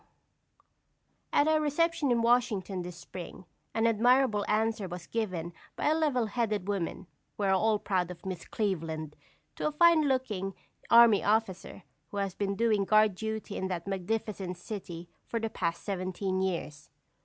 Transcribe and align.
At 1.31 1.47
a 1.47 1.61
reception 1.61 2.09
in 2.09 2.23
Washington 2.23 2.81
this 2.81 2.95
spring 2.97 3.45
an 3.75 3.85
admirable 3.85 4.43
answer 4.47 4.87
was 4.87 5.05
given 5.05 5.53
by 5.75 5.89
a 5.89 5.93
level 5.93 6.25
headed 6.25 6.67
woman 6.67 7.05
we 7.37 7.45
are 7.45 7.51
all 7.53 7.77
proud 7.77 8.09
of 8.09 8.25
Miss 8.25 8.43
Cleveland 8.45 9.15
to 9.57 9.67
a 9.67 9.71
fine 9.71 10.07
looking 10.07 10.55
army 10.89 11.23
officer, 11.23 11.83
who 12.09 12.17
has 12.17 12.33
been 12.33 12.55
doing 12.55 12.83
guard 12.83 13.13
duty 13.13 13.55
in 13.55 13.67
that 13.67 13.85
magnificent 13.85 14.57
city 14.57 15.07
for 15.27 15.39
the 15.39 15.51
past 15.51 15.83
seventeen 15.83 16.41
years. 16.41 16.89